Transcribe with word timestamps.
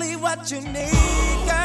exactly 0.00 0.16
what 0.16 0.50
you 0.50 0.60
need, 0.60 1.48
girl. 1.48 1.59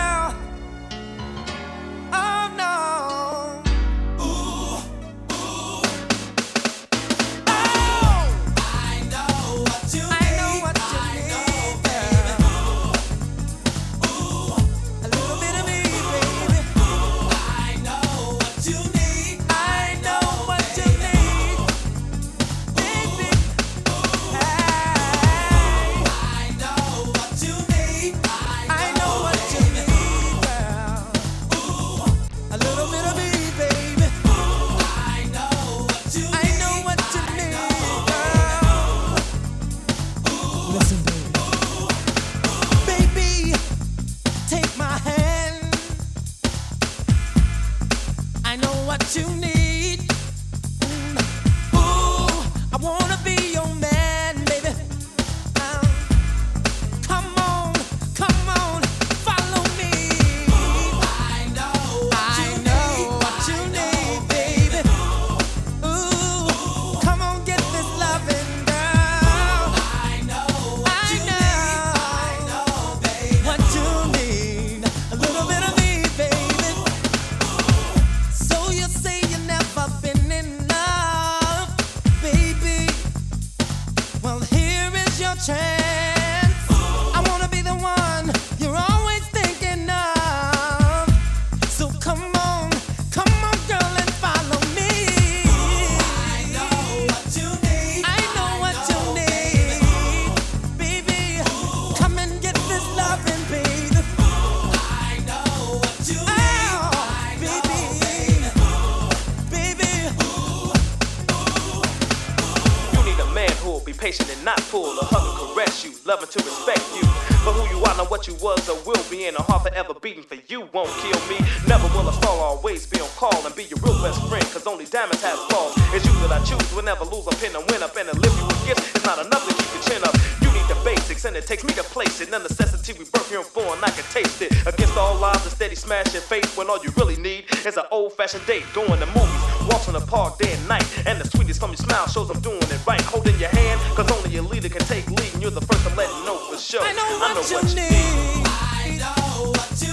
Are, 117.95 118.00
not 118.00 118.11
what 118.11 118.28
you 118.28 118.33
was 118.36 118.67
or 118.67 118.76
will 118.86 119.04
be, 119.10 119.26
and 119.26 119.38
a 119.38 119.42
heart 119.42 119.64
forever 119.64 119.94
beating 120.02 120.23
for 120.23 120.36
you 120.48 120.67
won't 120.73 120.89
kill 121.00 121.20
me. 121.30 121.39
Never 121.67 121.88
will 121.95 122.10
a 122.10 122.14
star 122.14 122.38
always 122.44 122.86
be 122.86 123.00
on 123.00 123.08
call 123.16 123.45
and 123.45 123.56
be 123.56 123.64
your 123.64 123.80
real 123.80 124.02
best 124.04 124.22
friend, 124.28 124.44
cause 124.52 124.67
only 124.67 124.86
diamonds 124.86 125.23
have 125.23 125.39
flaws. 125.48 125.73
It's 125.94 126.05
you 126.05 126.11
that 126.28 126.32
I 126.32 126.44
choose, 126.44 126.76
will 126.76 126.84
never 126.84 127.05
lose 127.05 127.26
a 127.28 127.36
pin 127.38 127.55
and 127.55 127.64
win 127.72 127.84
up, 127.84 127.95
and 127.95 128.07
live 128.07 128.35
you 128.38 128.45
with 128.47 128.67
gifts 128.67 128.95
it's 128.95 129.05
not 129.05 129.25
enough 129.25 129.47
to 129.47 129.53
keep 129.55 129.73
your 129.73 129.84
chin 129.84 130.03
up. 130.03 130.44
You 130.65 130.73
need 130.73 130.81
the 130.81 130.89
basics, 130.89 131.25
and 131.25 131.35
it 131.35 131.45
takes 131.45 131.63
me 131.63 131.73
to 131.73 131.83
place 131.83 132.21
it. 132.21 132.31
The 132.31 132.39
necessity 132.39 132.93
we 132.93 133.05
birth 133.05 133.29
here 133.29 133.43
for, 133.43 133.75
and 133.75 133.83
I 133.83 133.89
can 133.89 134.03
taste 134.05 134.41
it. 134.41 134.51
Against 134.65 134.97
all 134.97 135.23
odds, 135.23 135.45
a 135.45 135.49
steady 135.49 135.75
smash 135.75 136.15
in 136.15 136.21
faith, 136.21 136.57
when 136.57 136.69
all 136.69 136.79
you 136.83 136.91
really 136.97 137.17
need 137.17 137.45
is 137.65 137.77
an 137.77 137.83
old 137.91 138.13
fashioned 138.13 138.45
date, 138.47 138.63
going 138.73 138.99
to 138.99 139.05
movies, 139.07 139.41
walks 139.69 139.87
in 139.87 139.93
the 139.93 140.01
park 140.01 140.39
day 140.39 140.51
and 140.53 140.67
night, 140.67 140.85
and 141.05 141.21
the 141.21 141.27
sweetest 141.27 141.59
from 141.59 141.69
your 141.69 141.77
smile 141.77 142.07
shows 142.07 142.29
I'm 142.31 142.41
doing 142.41 142.57
it 142.61 142.85
right. 142.87 143.01
Holding 143.01 143.37
your 143.39 143.49
hand, 143.49 143.79
cause 143.95 144.09
only 144.11 144.37
a 144.37 144.41
leader 144.41 144.69
can 144.69 144.81
take 144.81 145.07
lead, 145.11 145.33
and 145.33 145.41
you're 145.41 145.51
the 145.51 145.61
first 145.61 145.83
to 145.87 145.93
let 145.95 146.09
it 146.09 146.25
know 146.25 146.37
for 146.49 146.57
sure. 146.57 146.81
I 146.81 146.93
know 146.93 147.19
what 147.19 147.51
you 147.51 147.61
need. 147.75 148.45
I 148.47 148.97
know 148.97 149.51
what 149.51 149.81
you 149.81 149.84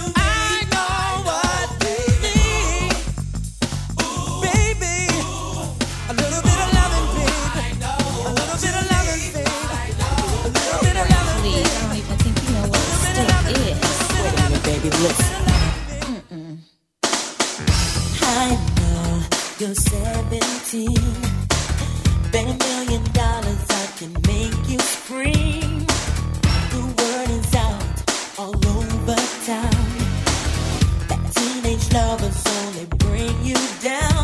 17. 20.73 20.91
Bet 22.31 22.45
a 22.47 22.57
million 22.65 23.03
dollars 23.13 23.63
I 23.69 23.85
can 23.97 24.11
make 24.25 24.57
you 24.67 24.79
scream. 24.79 25.85
The 26.73 26.81
word 26.97 27.29
is 27.29 27.55
out 27.55 27.83
all 28.39 28.55
over 28.55 29.15
town. 29.45 29.85
That 31.09 31.21
teenage 31.35 31.93
lovers 31.93 32.43
only 32.65 32.85
bring 32.97 33.45
you 33.45 33.57
down. 33.83 34.22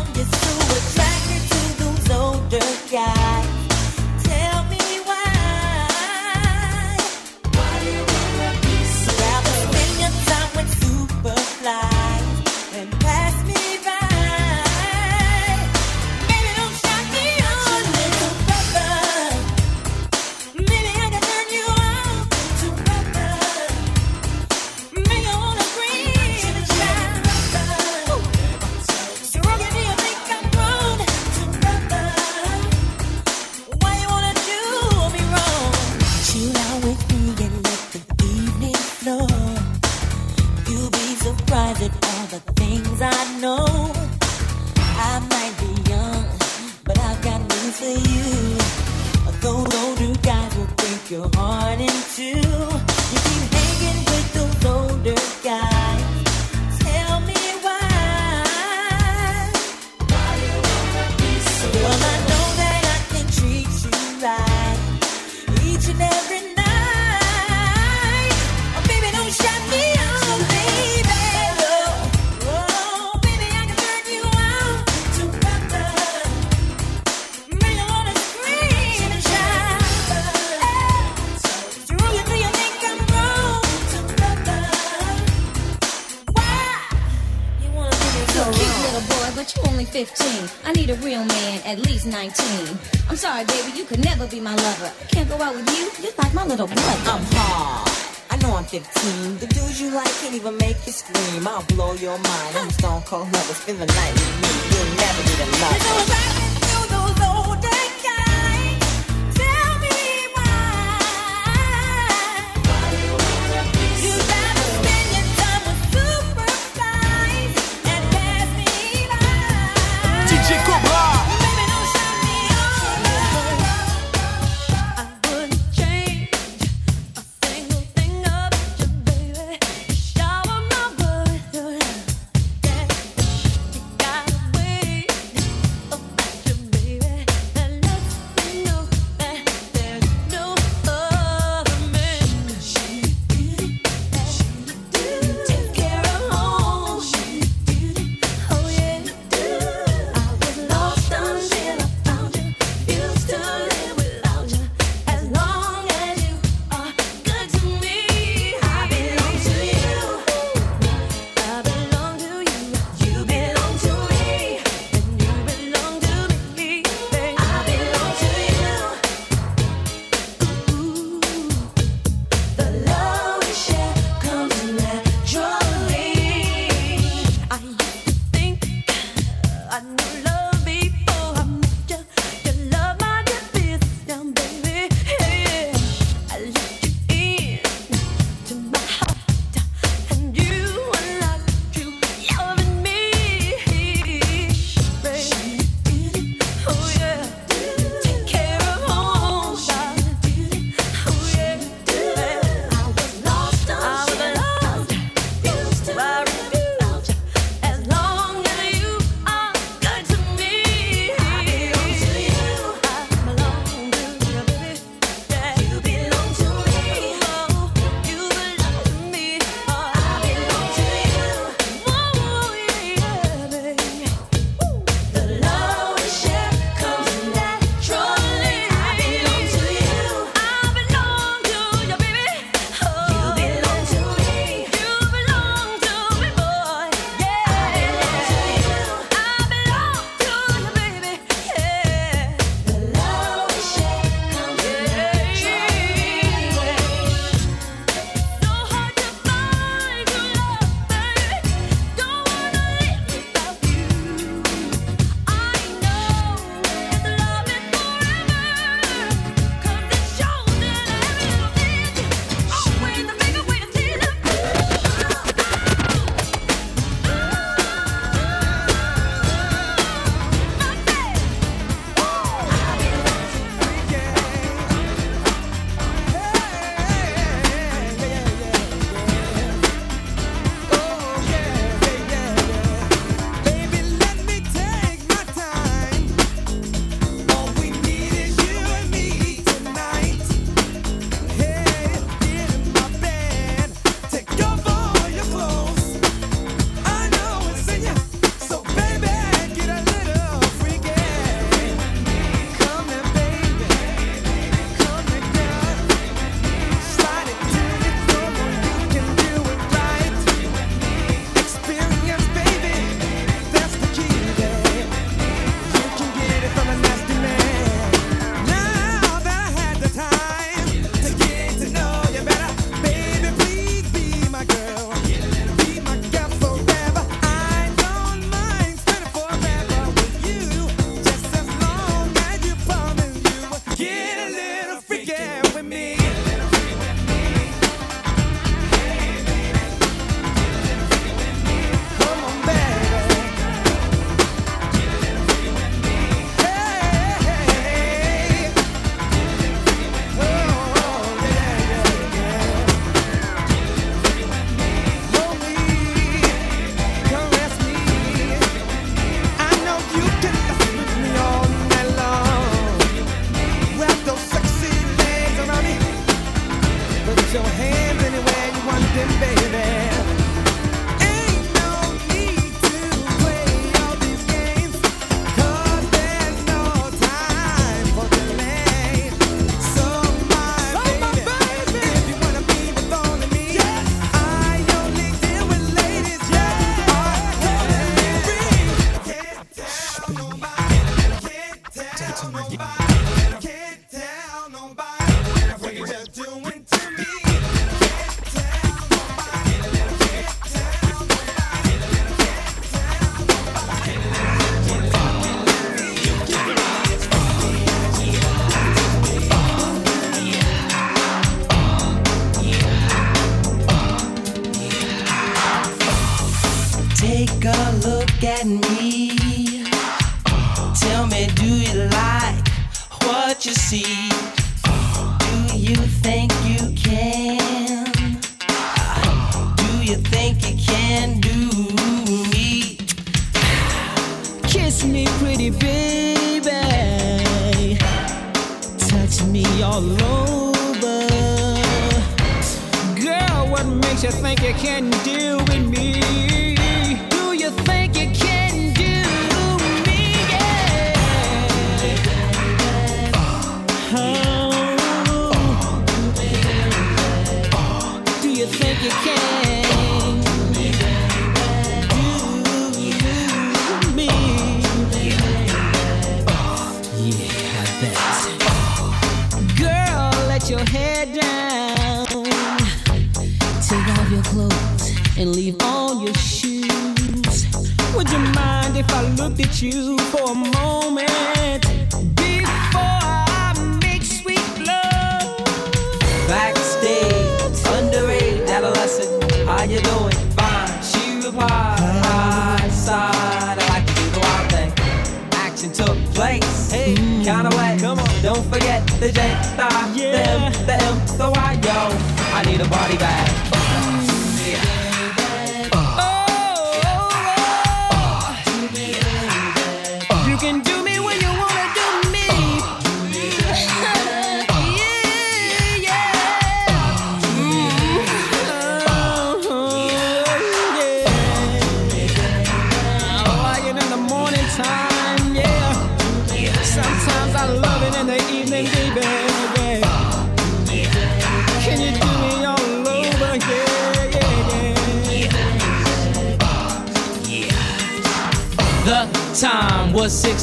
Never 94.20 94.30
be 94.30 94.40
my 94.40 94.54
lover. 94.54 94.92
Can't 95.08 95.28
go 95.28 95.40
out 95.40 95.54
with 95.54 95.66
you, 95.70 96.04
you're 96.04 96.12
like 96.18 96.34
my 96.34 96.44
little 96.44 96.66
brother. 96.66 97.10
I'm 97.10 97.24
hard. 97.32 97.88
I 98.30 98.36
know 98.36 98.54
I'm 98.54 98.64
15. 98.64 99.38
The 99.38 99.46
dudes 99.46 99.80
you 99.80 99.90
like 99.90 100.12
can't 100.20 100.34
even 100.34 100.58
make 100.58 100.76
you 100.86 100.92
scream. 100.92 101.48
I'll 101.48 101.62
blow 101.64 101.94
your 101.94 102.18
mind. 102.18 102.56
I'm 102.56 102.68
a 102.68 102.72
stone 102.72 103.02
cold 103.02 103.32
lover. 103.32 103.54
Spend 103.54 103.78
the 103.78 103.86
night 103.86 104.12
with 104.12 104.36
me. 104.42 104.50
You'll 104.70 104.92
never 105.00 105.22
need 105.24 105.40
another. 105.40 106.40
You 106.44 106.49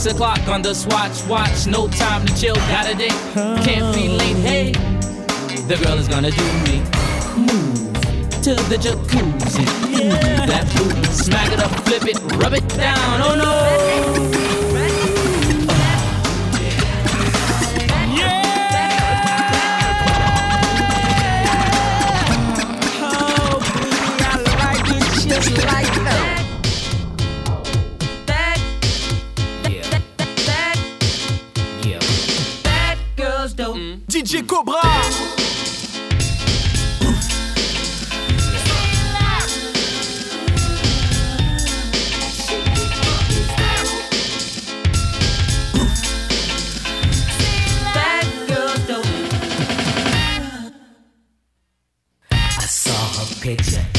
o'clock 0.08 0.48
on 0.48 0.62
the 0.62 0.74
swatch 0.74 1.24
watch. 1.28 1.68
No 1.68 1.88
time 1.88 2.26
to 2.26 2.36
chill, 2.36 2.56
gotta 2.56 2.96
date. 2.96 3.12
Can't 3.64 3.96
be 3.96 4.08
late, 4.10 4.38
hey. 4.38 4.72
The 5.68 5.78
girl 5.84 5.98
is 5.98 6.08
gonna 6.08 6.32
do 6.32 6.44
me. 6.64 6.80
Move 7.36 7.92
to 8.44 8.56
the 8.70 8.78
jacuzzi. 8.78 9.66
Yeah. 9.92 10.46
That 10.46 10.66
booty, 10.76 11.04
smack 11.12 11.52
it 11.52 11.60
up, 11.60 11.72
flip 11.86 12.06
it, 12.06 12.18
rub 12.42 12.54
it 12.54 12.68
down. 12.70 13.22
Oh 13.22 13.36
no. 13.36 14.57
picture. 53.48 53.97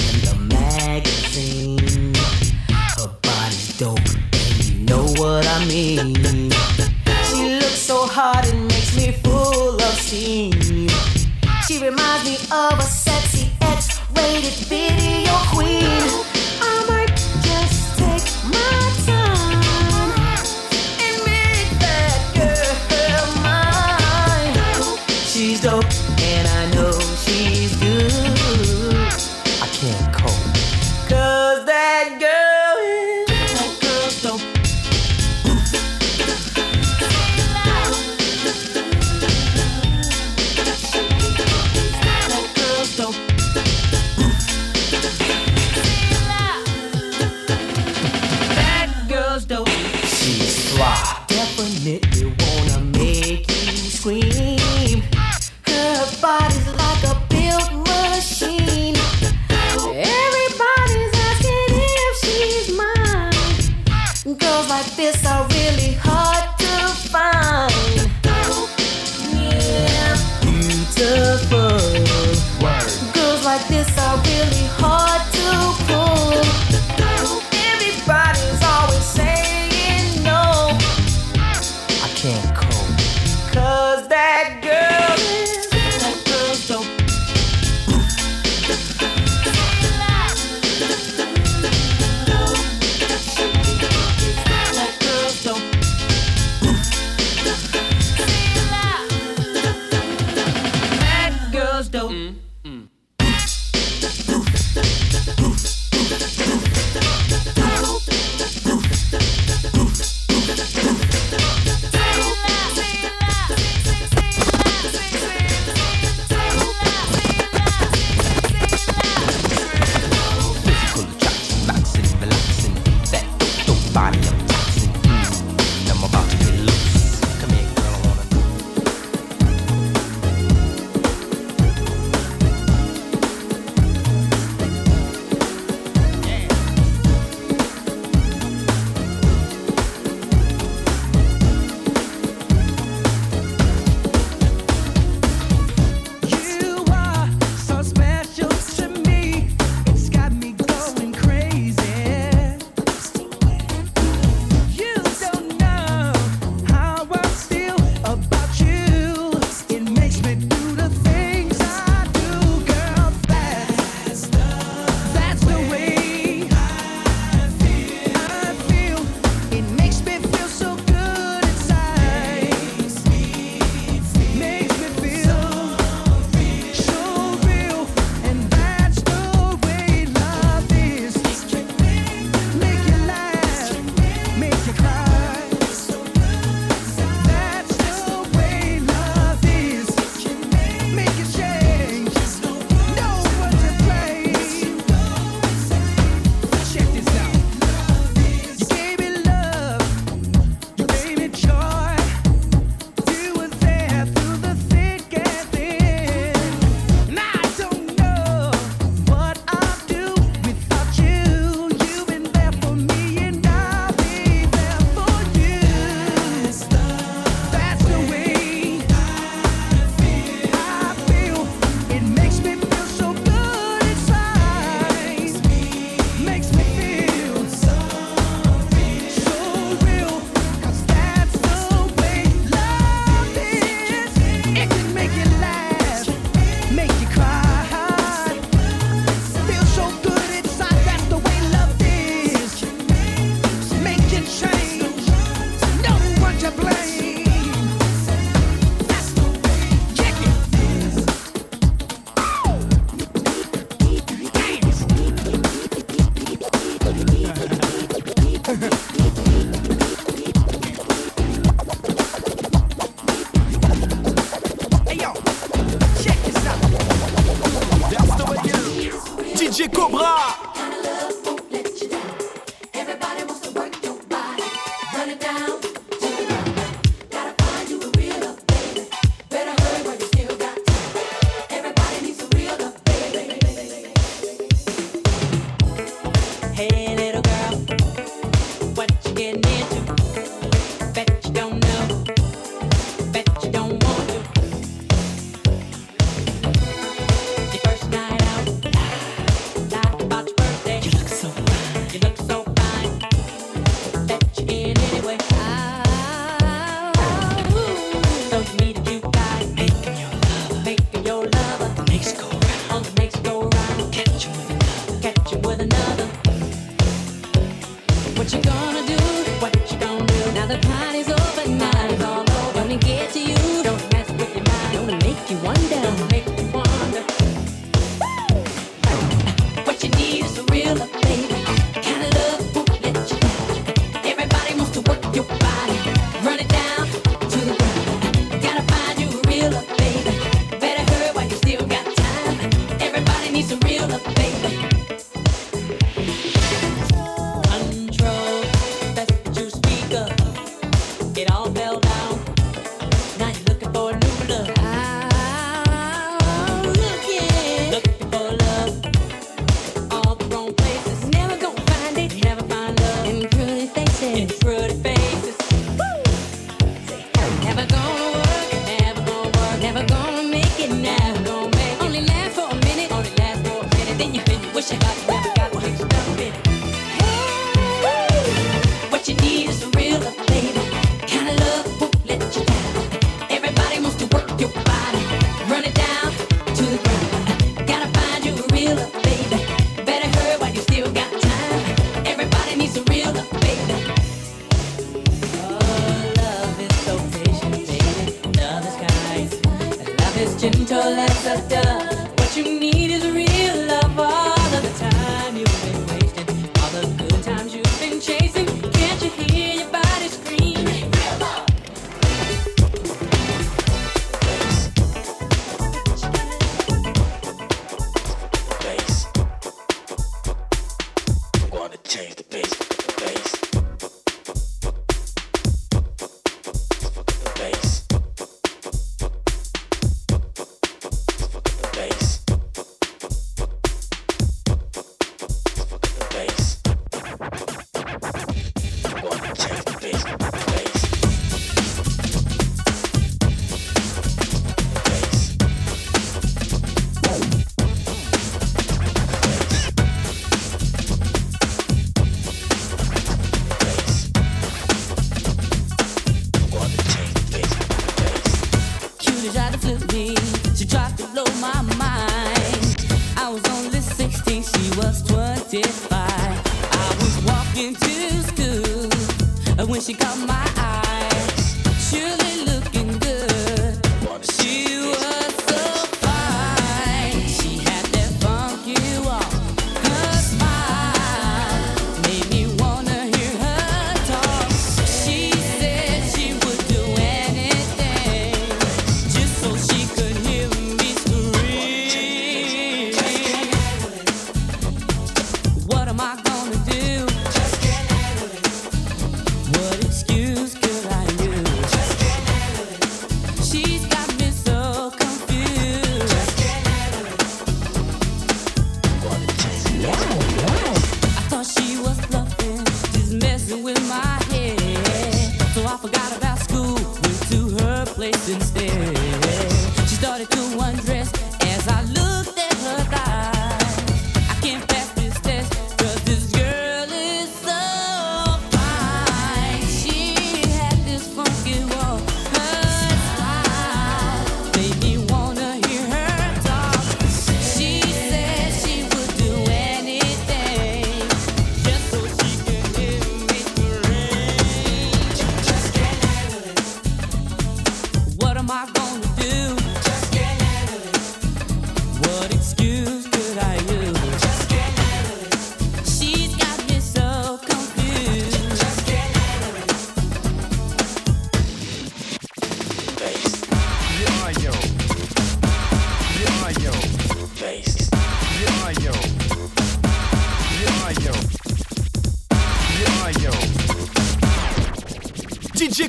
my 495.99 496.28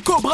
Cobra. 0.10 0.34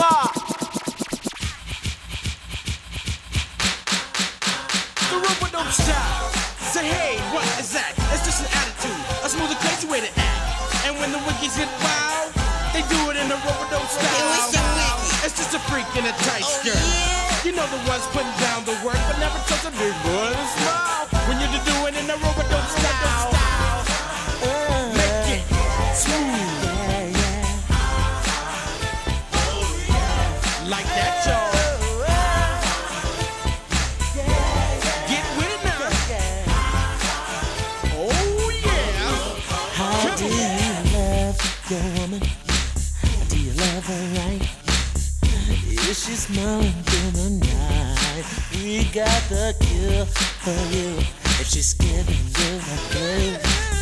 The 5.12 5.18
rubber 5.20 5.52
don't 5.52 5.68
stop. 5.68 6.32
Say, 6.72 6.88
hey, 6.88 7.20
what 7.36 7.44
is 7.60 7.76
that? 7.76 7.92
It's 8.16 8.24
just 8.24 8.48
an 8.48 8.56
attitude, 8.56 8.96
a 9.20 9.28
smoother, 9.28 9.60
crazy 9.60 9.92
way 9.92 10.00
to 10.00 10.08
act. 10.16 10.88
And 10.88 10.96
when 10.96 11.12
the 11.12 11.20
wiggies 11.28 11.60
hit 11.60 11.68
wild, 11.84 12.32
they 12.72 12.88
do 12.88 13.12
it 13.12 13.20
in 13.20 13.28
the 13.28 13.36
rubber 13.44 13.68
don't 13.68 13.92
stop. 13.92 14.56
It's 15.28 15.36
just 15.36 15.52
a 15.52 15.60
freak 15.68 15.92
in 16.00 16.08
a 16.08 16.16
tight 16.24 16.48
skirt. 16.48 16.80
Oh, 16.80 17.44
yeah. 17.44 17.44
You 17.44 17.52
know 17.52 17.68
the 17.68 17.84
ones 17.92 18.08
putting 18.16 18.32
down 18.40 18.64
the 18.64 18.80
work, 18.80 18.96
but 19.12 19.20
never 19.20 19.36
touch 19.44 19.68
a 19.68 19.76
big 19.76 19.92
boy. 20.08 20.25
In 46.96 47.14
the 47.14 47.30
night? 47.46 48.26
We 48.54 48.86
got 48.86 49.22
the 49.30 49.56
cure 49.60 50.06
for 50.06 50.76
you. 50.76 50.98
If 51.40 51.48
she's 51.48 51.74
giving 51.74 52.26
you 52.40 52.52
a 52.58 52.78
clue, 52.92 53.75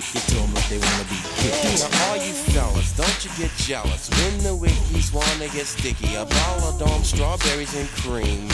kick 0.00 0.22
it 0.22 0.28
to 0.28 0.38
'em 0.40 0.52
like 0.52 0.68
they 0.68 0.78
wanna 0.78 1.04
be 1.04 1.16
kicked. 1.40 1.80
Now 1.80 2.10
all 2.10 2.16
you 2.16 2.34
fellas, 2.52 2.92
don't 2.92 3.24
you 3.24 3.30
get 3.38 3.50
jealous 3.56 4.10
when 4.10 4.38
the 4.42 4.54
wickies 4.54 5.10
wanna 5.12 5.48
get 5.48 5.66
sticky. 5.66 6.14
A 6.16 6.24
ball 6.26 6.68
of 6.68 6.78
Dom 6.78 7.02
strawberries 7.02 7.72
and 7.74 7.88
cream 8.02 8.48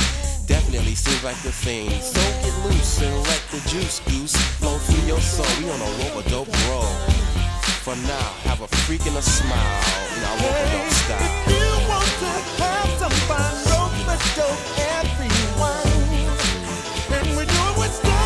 definitely 0.47 0.95
seems 0.95 1.23
like 1.25 1.41
the 1.43 1.51
thing. 1.51 1.91
So 2.01 2.21
get 2.45 2.55
loose 2.65 2.99
and 3.03 3.17
let 3.27 3.43
the 3.51 3.61
juice 3.69 4.01
goose 4.07 4.37
flow 4.61 4.79
through 4.87 5.07
your 5.07 5.21
soul. 5.21 5.47
We 5.59 5.69
on 5.71 5.81
a 5.81 5.91
rope 5.99 6.25
dope 6.29 6.55
roll. 6.69 6.95
For 7.83 7.97
now, 7.97 8.29
have 8.45 8.61
a 8.61 8.69
freak 8.85 9.05
and 9.07 9.17
a 9.17 9.23
smile 9.23 9.83
in 10.15 10.23
our 10.23 10.37
rope 10.43 10.63
dope 10.75 10.93
style. 11.03 11.31
You 11.51 11.71
want 11.91 12.13
to 12.23 12.31
have 12.63 12.91
some 13.03 13.17
fun, 13.27 13.53
rope 13.73 13.99
dope, 14.39 14.63
everyone. 15.01 15.91
And 17.17 17.27
we 17.37 17.45
do 17.45 17.61
it 17.71 17.77
with 17.79 17.95
style, 18.01 18.22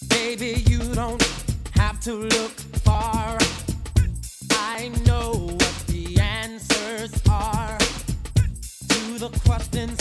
Baby, 0.07 0.63
you 0.67 0.79
don't 0.93 1.27
the 9.17 9.29
questions 9.45 9.99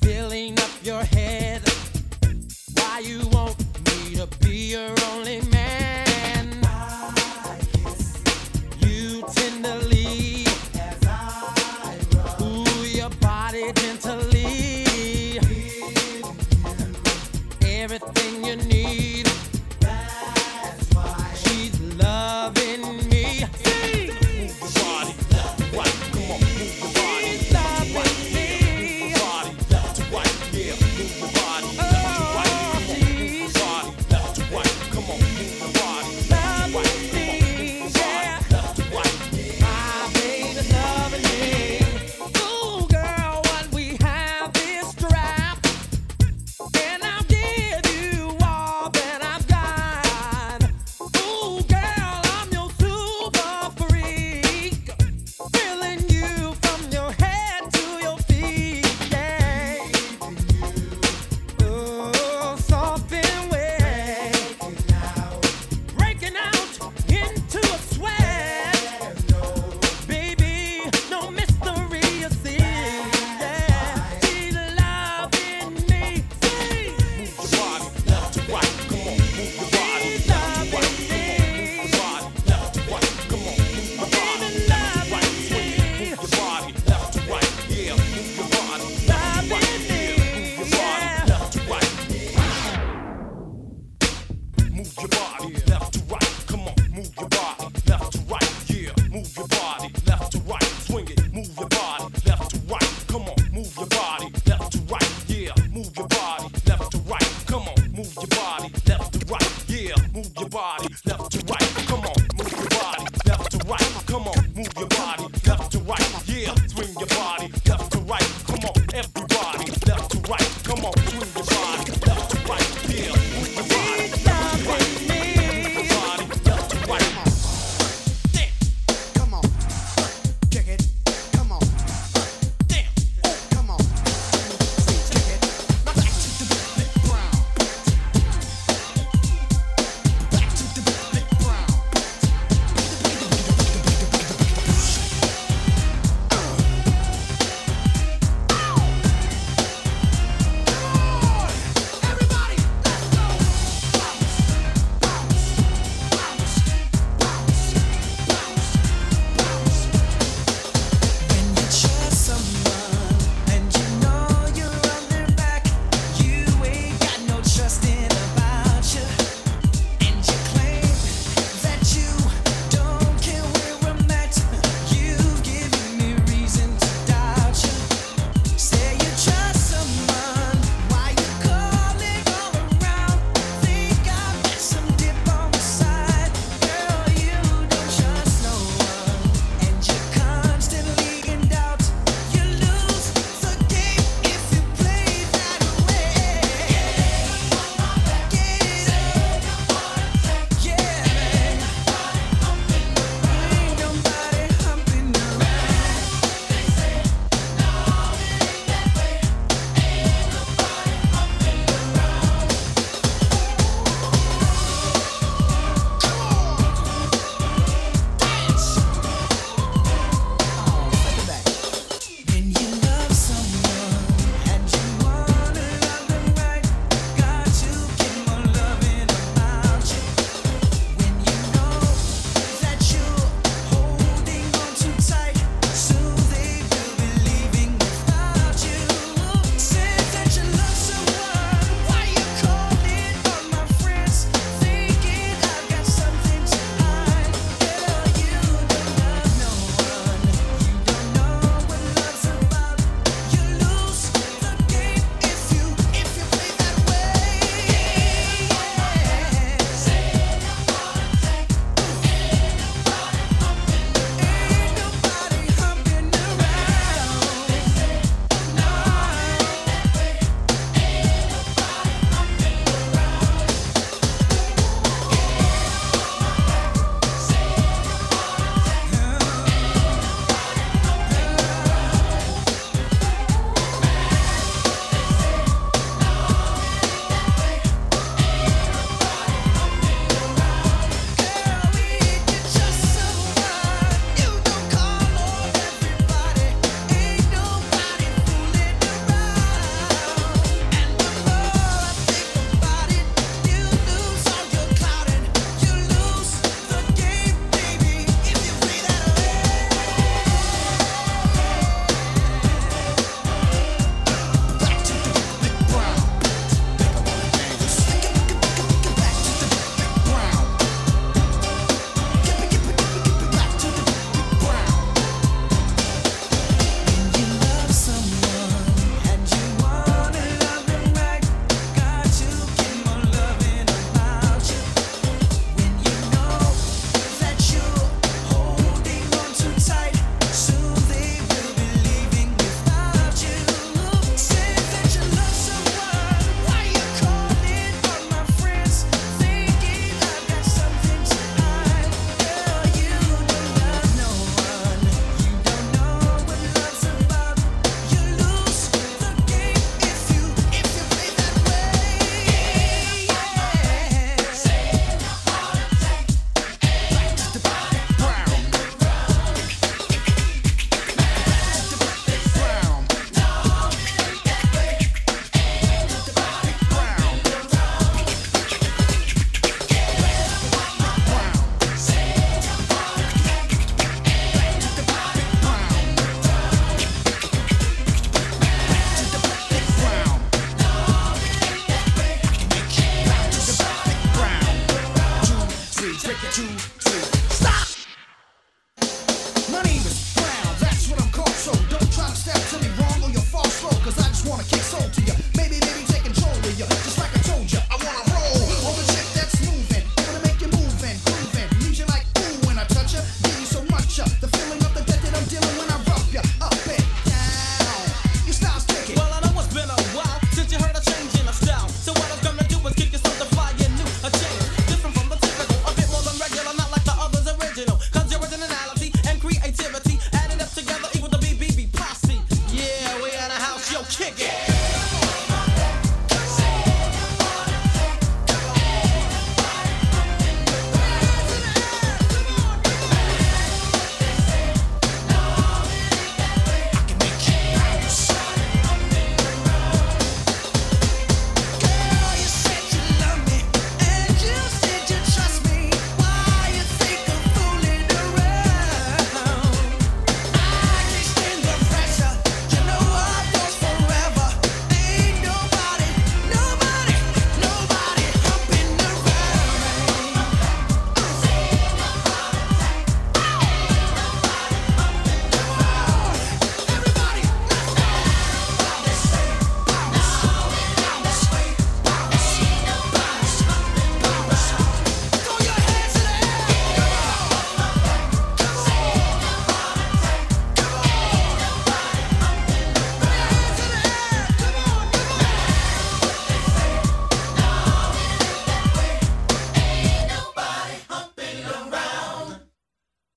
filling 0.00 0.58
up 0.58 0.70
your 0.82 1.04
head. 1.04 1.60
Why 2.76 3.00
you 3.00 3.20
want 3.28 3.58
me 3.86 4.16
to 4.16 4.26
be 4.40 4.70
your 4.72 4.94
only 5.10 5.42
man? 5.50 5.93